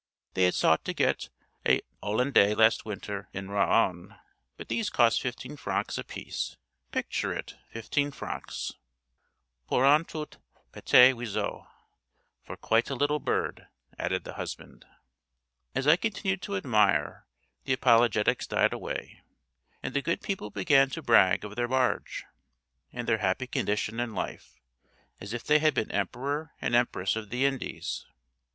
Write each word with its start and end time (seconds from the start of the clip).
—they 0.33 0.45
had 0.45 0.55
sought 0.55 0.83
to 0.83 0.95
get 0.95 1.29
a 1.63 1.79
Hollandais 2.01 2.57
last 2.57 2.85
winter 2.85 3.29
in 3.33 3.49
Rouen; 3.51 4.15
but 4.57 4.67
these 4.67 4.89
cost 4.89 5.21
fifteen 5.21 5.55
francs 5.55 5.95
apiece—picture 5.95 7.31
it—fifteen 7.33 8.09
francs! 8.09 8.73
'Pour 9.67 9.85
un 9.85 10.03
tout 10.03 10.37
petit 10.71 11.13
oiseau—For 11.13 12.57
quite 12.57 12.89
a 12.89 12.95
little 12.95 13.19
bird,' 13.19 13.67
added 13.99 14.23
the 14.23 14.33
husband. 14.33 14.85
As 15.75 15.85
I 15.85 15.97
continued 15.97 16.41
to 16.41 16.57
admire, 16.57 17.27
the 17.65 17.73
apologetics 17.73 18.47
died 18.47 18.73
away, 18.73 19.21
and 19.83 19.93
the 19.93 20.01
good 20.01 20.21
people 20.23 20.49
began 20.49 20.89
to 20.89 21.03
brag 21.03 21.45
of 21.45 21.55
their 21.55 21.67
barge, 21.67 22.25
and 22.91 23.07
their 23.07 23.19
happy 23.19 23.45
condition 23.45 23.99
in 23.99 24.15
life, 24.15 24.55
as 25.19 25.31
if 25.31 25.43
they 25.43 25.59
had 25.59 25.75
been 25.75 25.91
Emperor 25.91 26.55
and 26.59 26.73
Empress 26.73 27.15
of 27.15 27.29
the 27.29 27.45
Indies. 27.45 28.07